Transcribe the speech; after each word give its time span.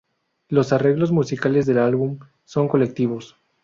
Los 0.49 0.73
arreglos 0.73 1.11
musicales 1.11 1.67
del 1.67 1.77
álbum 1.77 2.17
son 2.43 2.67
colectivos. 2.67 3.35